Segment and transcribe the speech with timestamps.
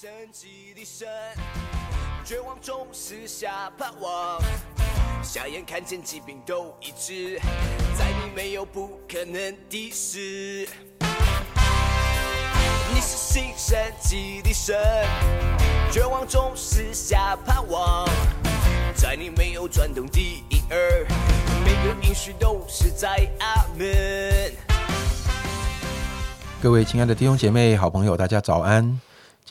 [0.00, 1.06] 神迹的神，
[2.24, 4.40] 绝望中撕下盼望，
[5.22, 7.38] 瞎眼看见疾病都医治，
[7.96, 10.66] 在你没有不可能的事。
[12.92, 14.74] 你是新神迹的神，
[15.92, 18.08] 绝望中撕下盼望，
[18.94, 20.18] 在你没有转动的
[20.48, 21.06] 婴儿，
[21.64, 24.52] 每个音讯都是在阿门。
[26.62, 28.98] 各位亲爱的弟兄姐妹、好朋友，大家早安！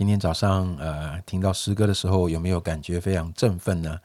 [0.01, 3.99] 今天早上，呃，听到诗歌的时候，有没有感觉非常振奋呢？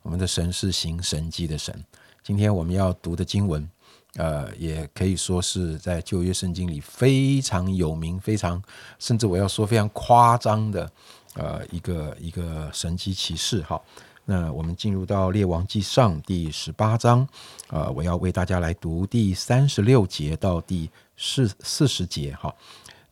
[0.00, 1.84] 我们的神是行神迹的神。
[2.22, 3.68] 今天我们要读的经文，
[4.14, 8.62] 呃，也可以说是在旧约圣经里非常有名、非常
[8.98, 10.90] 甚至我要说非常夸张的，
[11.34, 13.60] 呃，一个一个神迹启示。
[13.60, 13.84] 好，
[14.24, 17.28] 那我们进入到列王记上第十八章，
[17.68, 20.88] 呃，我要为大家来读第三十六节到第
[21.18, 22.34] 四四十节。
[22.40, 22.54] 哈，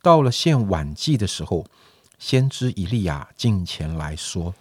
[0.00, 1.66] 到了献晚祭的时候。
[2.20, 4.54] 先知以利亚近前来说：“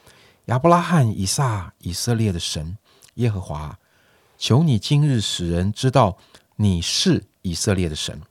[0.48, 2.78] 亚伯拉罕、以撒、以色列的神
[3.16, 3.78] 耶和华，
[4.38, 6.18] 求你今日使人知道
[6.56, 8.22] 你是以色列的神，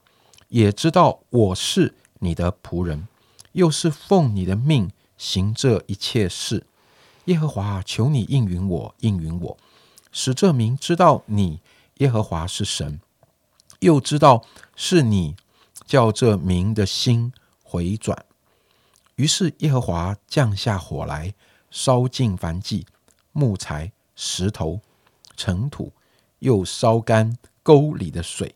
[0.49, 3.07] 也知道我是你的仆人，
[3.53, 6.65] 又是奉你的命行这一切事。
[7.27, 9.59] 耶和华，求你应允我，应允我，
[10.11, 11.61] 使这名知道你
[11.99, 12.99] 耶和华是神，
[13.81, 14.43] 又知道
[14.75, 15.37] 是你
[15.85, 17.31] 叫这名的心
[17.63, 18.25] 回转。”
[19.19, 21.35] 于是耶和华降下火来，
[21.73, 22.87] 烧尽凡迹、
[23.33, 24.81] 木材、石头、
[25.37, 25.93] 尘土，
[26.39, 28.55] 又烧干沟里的水。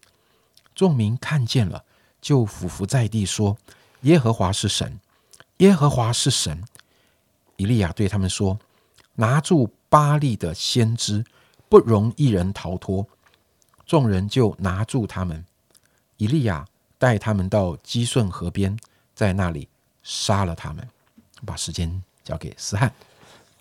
[0.72, 1.84] 众民看见了，
[2.20, 3.58] 就俯伏在地说
[4.02, 5.00] ：“耶和华是神，
[5.56, 6.62] 耶和华是神。”
[7.58, 8.56] 以利亚对他们说
[9.16, 11.24] ：“拿住巴利的先知，
[11.68, 13.04] 不容一人逃脱。”
[13.84, 15.44] 众人就拿住他们。
[16.18, 16.64] 以利亚
[16.98, 18.78] 带他们到基顺河边，
[19.12, 19.68] 在那里。
[20.02, 20.86] 杀了他们，
[21.46, 22.92] 把时间交给思汉。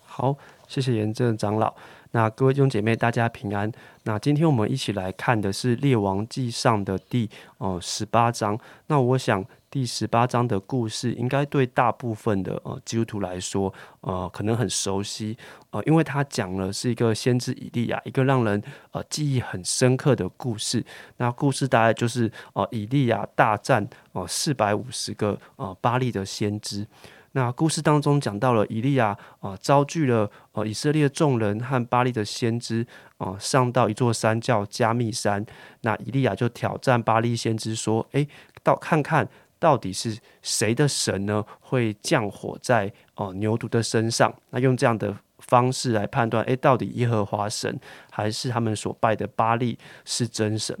[0.04, 0.36] 好，
[0.68, 1.74] 谢谢严正长老。
[2.10, 3.72] 那各位弟兄姐妹，大家平安。
[4.02, 8.58] 那今天我们一起来看的是《列王记上》的第哦十八章。
[8.88, 13.72] 那我想第十八章的故事，应该对大部分的呃基督徒来说，
[14.02, 15.34] 呃可能很熟悉。
[15.70, 20.84] 呃，因为他讲了是一个先知以利亚，一个让人呃记忆很深刻的故事。
[21.16, 26.86] 那故事大概就是呃以利亚大战哦四百五十个呃巴利的先知。
[27.34, 35.46] 那故事当中讲到了以利亚啊，招聚了呃以色列众人和巴利的先知啊，上到一座山叫加密山。
[35.80, 38.28] 那以利亚就挑战巴利先知说：“诶，
[38.62, 39.26] 到看看
[39.62, 41.44] 到底是谁的神呢？
[41.60, 44.34] 会降火在哦牛犊的身上？
[44.50, 47.78] 那用这样的方式来判断，诶，到底耶和华神
[48.10, 50.76] 还是他们所拜的巴利是真神？”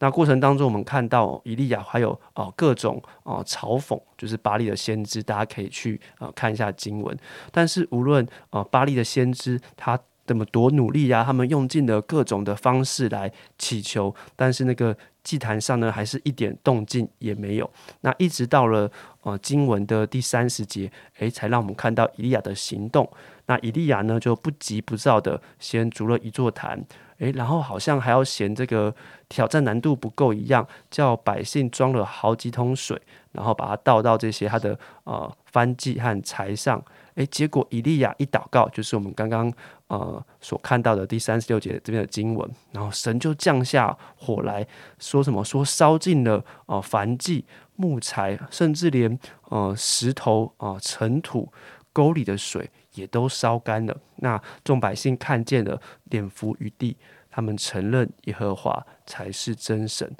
[0.00, 7.16] 那过程当中，我们看到以利亚还有啊各种啊嘲讽，就是巴利的先知，大家可以去啊看一下经文。
[7.52, 17.70] 但是无论啊巴利的先知他怎么多努力呀，他们用尽了各种的方式来祈求，但是那个祭坛上呢，还是一点动静也没有。
[18.00, 18.90] 那一直到了
[19.22, 23.08] 呃经文的第三十节，诶，才让我们看到以利亚的行动。
[23.46, 26.84] 那以利亚呢，就不急不躁的先筑了一座坛。
[27.18, 28.94] 诶，然后好像还要嫌这个
[29.28, 33.00] 挑战难度不够一样，叫百姓装了好几桶水，
[33.32, 36.82] 然后把它倒到这些他的呃翻祭和柴上。
[37.16, 39.52] 诶，结果以利亚一祷告，就是我们刚刚
[39.88, 44.66] 呃所看到的第三十六节这边的经文，然后神就降下火来
[44.98, 45.44] 说什么？
[45.44, 47.44] 说烧尽了呃凡祭、
[47.74, 49.18] 木材，甚至连
[49.50, 51.52] 呃石头啊、尘土、
[51.92, 52.70] 沟里的水。
[52.96, 53.94] 也都烧干了。
[54.16, 56.96] 那众百姓看见了，脸伏于地，
[57.28, 60.10] 他们承认耶和华才是真神。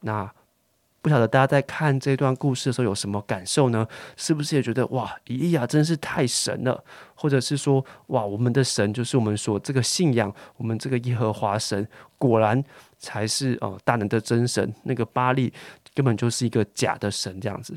[0.00, 0.32] 那
[1.02, 3.86] 不晓得大家在看这段故事的时候有什么感受呢？
[4.16, 6.82] 是不是也觉得哇，以利亚真是太神了？
[7.16, 11.86] 或者是说，哇，我们的神就是我们所这个信仰，我们这个耶和华神
[12.18, 12.62] 果然
[12.98, 15.52] 才是哦大能的真神，那个巴利
[15.92, 17.76] 根本就是一个假的神这样子。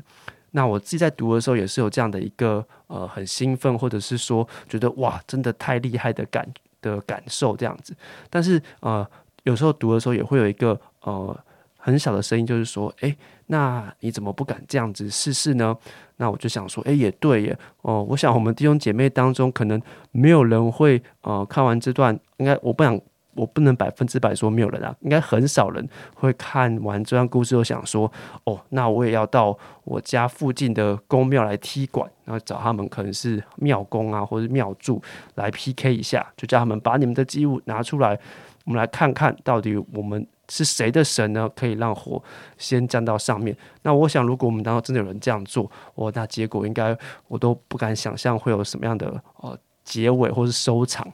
[0.52, 6.48] 那我自己在读的时候也是有这样的一个呃很兴奋，或者是说觉得哇真的太厉害的感
[6.80, 7.92] 的感受这样子。
[8.30, 9.04] 但是呃
[9.42, 11.36] 有时候读的时候也会有一个呃
[11.86, 13.16] 很小的声音，就是说，诶，
[13.46, 15.72] 那你怎么不敢这样子试试呢？
[16.16, 17.56] 那我就想说，诶，也对耶。
[17.82, 19.80] 哦，我想我们弟兄姐妹当中可能
[20.10, 23.00] 没有人会呃看完这段，应该我不想。
[23.36, 28.10] 我不能百分之百说没有人啊，应该很少人会看完这段故事，就想说，
[28.44, 29.54] 哦，那我也要到
[29.84, 35.02] 我家附近的公庙来踢馆，然后找他们可能是庙公啊，或者庙祝
[35.34, 38.18] 来 PK 一下，就叫他们把你们的机物拿出来，
[38.64, 41.48] 我们来看看到底我们是谁的神呢？
[41.54, 42.22] 可以让火
[42.58, 43.56] 先站到上面？
[43.82, 46.96] 那我想，如果我们当中真的有人这样做，哦，那结果应该
[47.28, 51.06] 我都不敢想象会有什么样的呃结尾或是收场。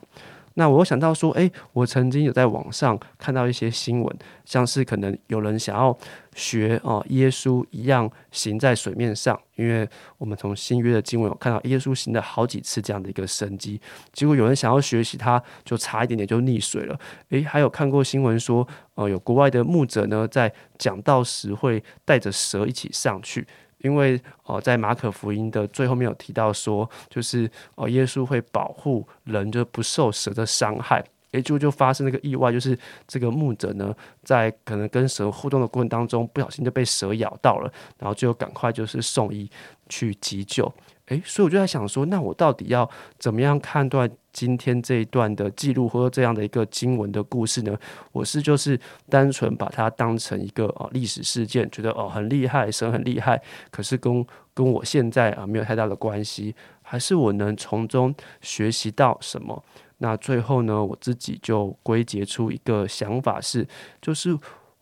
[0.55, 5.97] 那我想到说，诶，我曾经有在网上看到一些新闻，像是可能有人想要
[6.35, 16.99] 学哦耶稣一样行在水面上，因为我们从新约的经文有看到耶稣行了好几次这样的一个神迹，结果有人想要学习，他就差一点点就溺水了。
[17.29, 23.47] 诶，还有看过新闻说，呃，有国外的牧者呢，在讲道时会带着蛇一起上去。
[23.83, 31.03] 因为哦，在马可福音的最后面有提到说，就是哦，耶稣会保护人，就不受蛇的伤害。
[31.31, 32.77] 也，就就发生那个意外，就是
[33.07, 33.91] 这个牧者呢，
[34.23, 39.49] 在可能跟蛇互动的过程当中，不小心就被蛇咬到了，然后就赶快就是送医
[39.89, 40.71] 去急救。
[41.07, 42.89] 诶，所以我就在想说，那我到底要
[43.19, 44.09] 怎么样判断？
[44.31, 47.77] 今天这一段的记录，或者这样的一个经文的故事呢，
[48.11, 53.39] 我是就是单纯把它当成一个哦历史事件，觉得哦很厉害，神很厉害，
[53.69, 58.11] 可是跟跟我现在啊没有太大的关系，还是我能从中
[58.41, 59.63] 学习到什么？
[59.99, 63.67] 那最后呢，我自己就归结出一个想法是，
[64.01, 64.35] 就是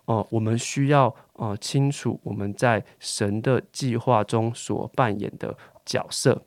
[0.06, 5.54] 哦我们需要哦清楚我们在神的计划中所扮演的
[5.86, 6.42] 角色。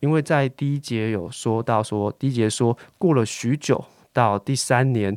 [0.00, 3.82] 因为在第一节有说到，说第一节说过了许久，
[4.12, 5.16] 到第三年，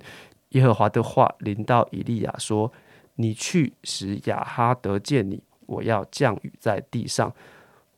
[0.49, 2.71] 耶和华的话临到以利亚说
[3.15, 7.31] ：“你去使亚哈得见你，我要降雨在地上。”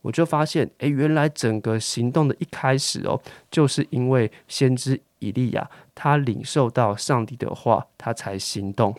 [0.02, 8.92] 我就发现，诶，原来整个行动的一开始哦，就是因为先知以利亚他领受到上帝的话，他才行动。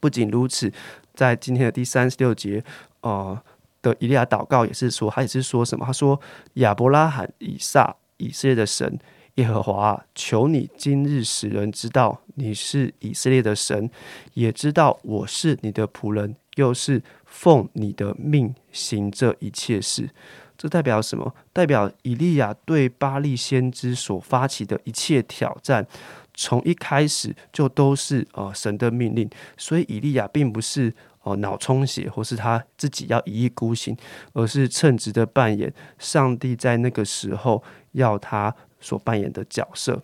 [0.00, 0.72] 不仅如此，
[1.14, 2.64] 在今天的第三十六节，
[3.02, 3.40] 呃。
[3.84, 5.84] 的以利亚祷告也是说，他也是说什么？
[5.84, 6.18] 他说
[6.54, 8.98] ：“亚伯拉罕、以撒、以色列的神
[9.34, 13.90] 耶和华，求你今日使人知道你是以色列的神，
[14.32, 20.08] 也知道我是你的仆人，又是奉你的命行这一切事。”
[20.56, 21.34] 这代表什么？
[21.52, 25.86] 代表以利亚对巴利先知所发起的一切挑战，
[26.32, 29.28] 从一开始就都是呃神的命令，
[29.58, 30.94] 所以以利亚并不是。
[31.24, 33.96] 哦，脑充血，或是他自己要一意孤行，
[34.32, 37.62] 而是称职的扮演上帝在那个时候
[37.92, 40.00] 要他所扮演的角色。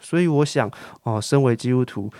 [0.00, 0.70] 所以，我想，
[1.02, 2.10] 哦，身为基督徒，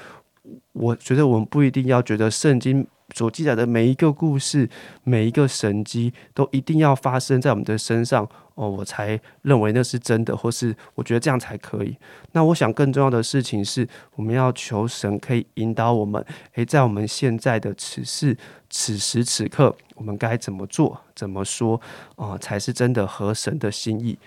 [0.73, 2.87] 我觉得我们不一定要觉得圣经。
[3.15, 4.71] 所记载的每一个故事，
[5.05, 11.97] 每一个神迹，都一定要发生在我们的身上哦，我才认为那是真的，或是我觉得这样才可以。
[12.33, 18.37] 那我想更重要的事情是，我们要求神可以引导我们，诶，在我们现在的此事、
[18.71, 21.81] 此时此刻，我们该怎么做、怎么说
[22.17, 24.19] 啊，才是真的合神的心意。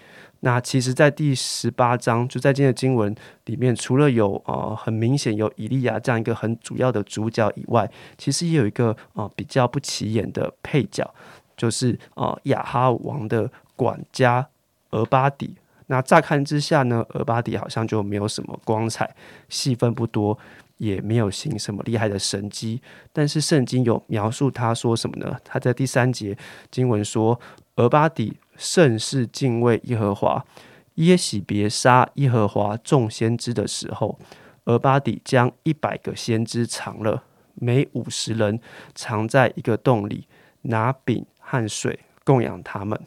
[0.41, 11.11] 那其实，在第十八章，就在今天的经文里面，除了有呃很明显有以利亚这样一个很主要的主角以外，其实也有一个呃比较不起眼的配角，
[11.57, 14.47] 就是呃亚哈王的管家
[14.91, 15.55] 俄巴底。
[15.87, 19.15] 那乍看之下呢，俄巴底好像就没有什么光彩，
[19.49, 20.37] 戏份不多，
[20.77, 22.81] 也没有行什么厉害的神迹。
[23.13, 25.37] 但是圣经有描述他说什么呢？
[25.43, 26.37] 他在第三节
[26.71, 27.39] 经文说，
[27.75, 28.37] 俄巴底。
[28.57, 30.45] 甚是敬畏耶和华，
[30.93, 34.17] 耶喜别杀耶和华众先知的时候，
[34.63, 37.23] 俄巴底将一百个先知藏了，
[37.55, 38.61] 每五十人
[38.93, 40.25] 藏在一个洞里，
[40.61, 42.97] 拿饼和水供养他们。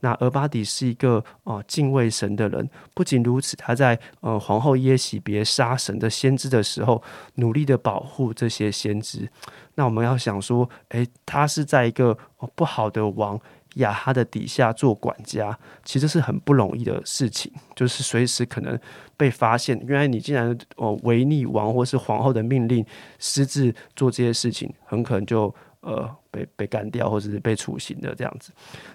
[0.00, 7.02] 那俄巴底是一个啊敬畏神的人，不仅如此，他在呃皇后耶喜别杀神的先知的时候，
[7.36, 9.28] 努力的保护这些先知。
[9.74, 12.16] 那我们要想说，诶，他是在一个
[12.54, 13.40] 不好的王。
[13.76, 18.76] 亚哈的底下做管家，其实是很不容易的事情，就是随时可能
[19.16, 19.80] 被发现。
[19.86, 22.84] 原来你竟然哦违逆王或是皇后的命令，
[23.20, 28.52] 私自做这些事情，很可能就呃被被干掉，或者是被处刑的这样子。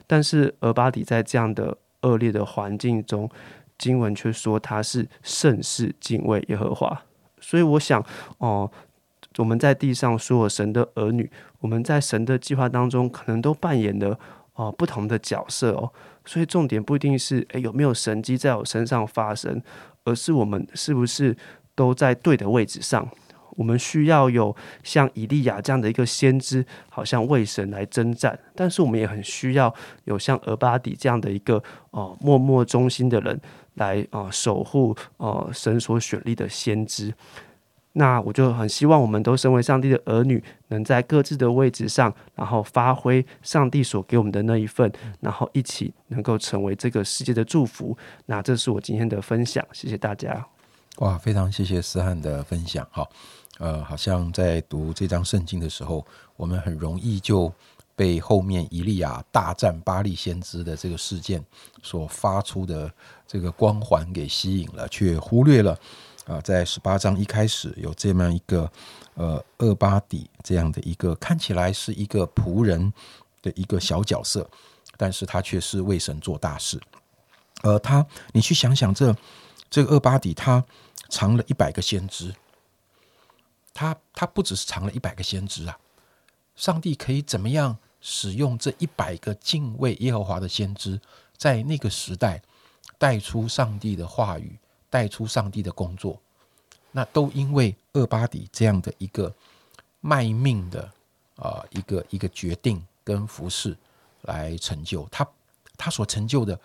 [0.08, 3.30] 但是俄巴底在这样的恶劣的环境中，
[3.77, 7.04] 经文却说他是甚是敬畏耶和华。
[7.39, 8.04] 所以我想
[8.38, 8.70] 哦，
[9.38, 14.20] 我们在地上所有神的儿女，我们在神的计划当中，可能都扮演了。
[14.54, 15.92] 哦，不同的角色哦，
[16.24, 19.62] 所以重点不一定是诶有没有神迹在我身上发生，
[20.06, 21.36] 而是我们是不是
[21.75, 23.06] 都在对的位置上。
[23.56, 33.40] 我们需要有像以利亚这样的一个先知，好像为神来征战，但是我们也很需要有像俄巴底这样的一个哦默默忠心的人
[33.76, 37.14] 来啊守护哦神所选立的先知。
[37.98, 47.98] 那我就很希望我们都身为上帝的儿女，能在各自的位置上，然后发挥上帝所给我们的那一份，然后一起能够成为这个世界的祝福。
[48.26, 50.46] 那这是我今天的分享，谢谢大家。
[50.98, 52.86] 哇，非常谢谢思翰的分享。
[52.92, 53.10] 好，
[53.60, 57.52] 呃，好像在读这章圣经的时候，我们很容易就
[57.96, 61.44] 被后面以利亚大战巴利先知的这个事件
[61.82, 62.92] 所发出的
[63.26, 65.80] 这个光环给吸引了，却忽略了
[66.26, 68.70] 啊，在十八章一开始有这么一个
[69.14, 72.92] 呃厄巴底这样的一个看起来是一个仆人
[73.42, 74.46] 的一个小角色，
[74.98, 76.78] 但是他却是为神做大事。
[77.62, 79.16] 呃，他你去想想，这
[79.70, 80.62] 这个厄巴底他
[81.08, 82.36] 藏了一百个先知。
[83.75, 85.77] 他他不只是藏了一百个先知啊！
[86.55, 91.00] 上帝可以怎么样使用这一百个敬畏耶和华的先知，
[91.36, 92.41] 在那个时代
[92.98, 94.58] 带出上帝的话语，
[94.89, 96.17] 带出上帝的工作？
[96.94, 99.32] 那都因为厄巴底这样的一个
[100.00, 100.89] 卖命的
[101.36, 103.75] 啊一个一个决定跟服饰
[104.22, 105.27] 来成就他，
[105.75, 106.58] 他所成就的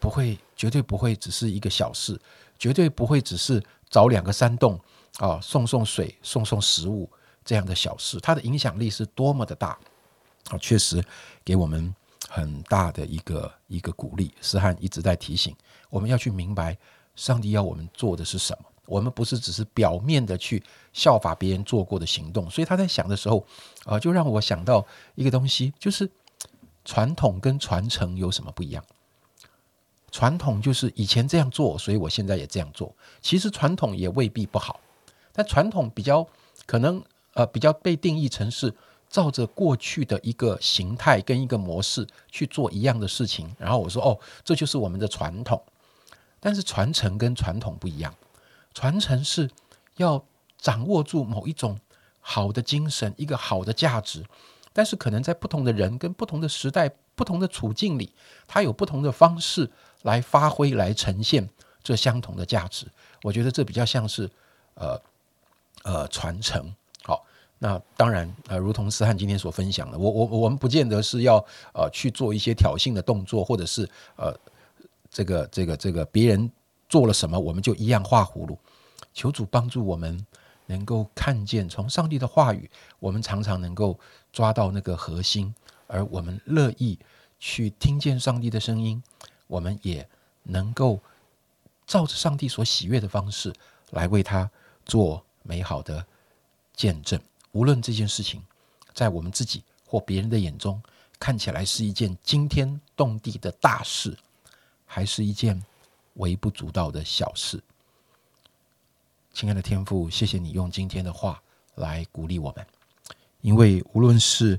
[0.00, 2.18] 不会绝对不会只是一个小事，
[2.58, 4.80] 绝对不会只是找两个山洞。
[5.18, 7.08] 啊，送送水，送送食物，
[7.44, 9.78] 这样的小事，它的影响力是多么的大
[10.50, 10.58] 啊！
[10.58, 11.02] 确实
[11.44, 11.94] 给我们
[12.28, 14.34] 很大的一个一个鼓励。
[14.40, 15.54] 思翰一直在提醒
[15.88, 16.76] 我们要去明白，
[17.14, 18.68] 上帝要我们做的是什么。
[18.86, 22.50] 我们不是只是表面的去效法别人做过的行动。
[22.50, 23.46] 所以他在想的时候，
[23.84, 26.10] 啊，就让我想到一个东西，就是
[26.84, 28.84] 传统跟传承有什么不一样？
[30.10, 32.94] 传统就是以前这样做，所以我现在也这样做。
[33.22, 34.80] 其实传统也未必不好。
[35.34, 36.26] 但传统比较
[36.64, 37.02] 可能
[37.34, 38.72] 呃比较被定义成是
[39.10, 45.60] 照着过去的一个形态跟一个模式去做一样的事情，然后我说哦这就是我们的传统，
[46.38, 48.14] 但是传承跟传统不一样，
[48.72, 49.50] 传承是
[49.96, 50.24] 要
[50.56, 51.78] 掌握住某一种
[52.20, 54.24] 好的精神，一个好的价值，
[54.72, 58.12] 但是可能在不同的人跟不同的时代、不同的处境里，
[58.46, 59.70] 它有不同的方式
[60.02, 61.48] 来发挥、来呈现
[61.82, 62.86] 这相同的价值。
[63.22, 64.30] 我觉得这比较像是
[64.74, 65.00] 呃。
[65.84, 67.22] 呃，传承好，
[67.58, 71.36] 那当然呃，如同思翰今天所分享的，我我我们不见得是要
[71.74, 73.86] 呃去做一些挑衅的动作，或者是
[74.16, 74.34] 呃
[75.10, 76.50] 这个这个这个别人
[76.88, 78.58] 做了什么，我们就一样画葫芦。
[79.12, 80.26] 求主帮助我们
[80.64, 84.00] 能够看见从上帝的话语，我们常常能够
[84.32, 85.54] 抓到那个核心，
[85.86, 86.98] 而我们乐意
[87.38, 89.02] 去听见上帝的声音，
[89.46, 90.08] 我们也
[90.44, 90.98] 能够
[91.86, 93.52] 照着上帝所喜悦的方式
[93.90, 94.50] 来为他
[94.86, 95.22] 做。
[95.44, 96.04] 美好的
[96.74, 97.20] 见证，
[97.52, 98.42] 无论这件事情
[98.92, 100.82] 在我们自己或别人的眼中
[101.20, 104.18] 看起来是一件惊天动地的大事，
[104.84, 105.62] 还是一件
[106.14, 107.62] 微不足道的小事。
[109.32, 111.40] 亲爱的天父，谢谢你用今天的话
[111.76, 112.66] 来鼓励我们，
[113.40, 114.58] 因为无论是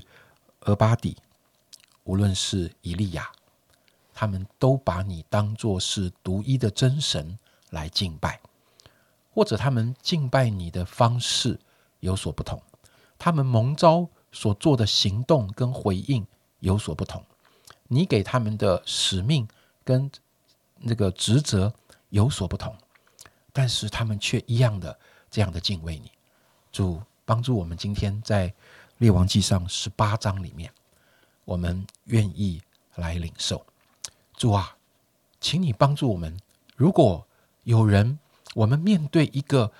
[0.60, 1.16] 俄巴底，
[2.04, 3.30] 无论是以利亚，
[4.14, 7.38] 他们都把你当作是独一的真神
[7.70, 8.40] 来敬拜。
[9.36, 11.60] 或者他们敬拜你的方式
[12.00, 12.58] 有所不同，
[13.18, 16.26] 他们蒙召所做的行动跟回应
[16.60, 17.22] 有所不同，
[17.86, 19.46] 你给他们的使命
[19.84, 20.10] 跟
[20.78, 21.70] 那个职责
[22.08, 22.74] 有所不同，
[23.52, 24.98] 但是他们却一样的
[25.30, 26.10] 这样的敬畏你。
[26.72, 28.50] 主帮助我们今天在
[28.96, 30.72] 列王记上十八章里面，
[31.44, 32.62] 我们愿意
[32.94, 33.66] 来领受。
[34.32, 34.74] 主啊，
[35.42, 36.34] 请你帮助我们。
[36.74, 37.26] 如果
[37.64, 38.18] 有人。
[38.56, 39.70] 我们面对一个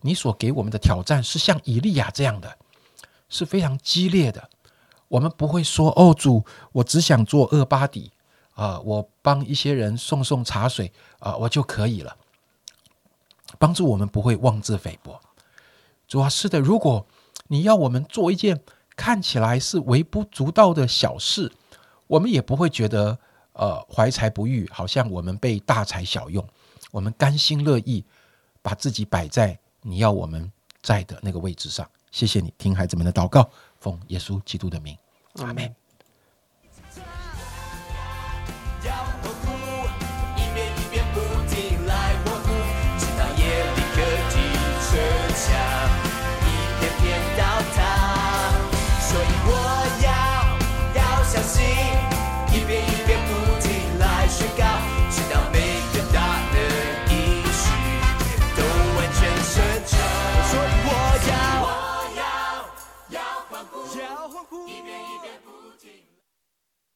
[0.00, 2.58] 你所给我们的挑战，是像以利亚这样的，
[3.28, 4.50] 是非常激烈的。
[5.06, 8.10] 我们不会说：“哦，主，我只想做恶巴底
[8.54, 12.16] 啊，我帮一些人送送茶水啊，我就可以了。”
[13.56, 15.20] 帮助我们不会妄自菲薄。
[16.08, 17.06] 主啊，是的，如果
[17.46, 18.60] 你要我们做一件
[18.96, 21.52] 看起来是微不足道的小事，
[22.08, 23.16] 我们也不会觉得
[23.52, 26.44] 呃怀才不遇，好像我们被大材小用，
[26.90, 28.04] 我们甘心乐意。
[28.64, 33.46] 把自己摆在你要我们在的那个位置上，谢谢你听孩子们的祷告，
[33.78, 34.96] 奉耶稣基督的名，
[35.34, 35.74] 阿门。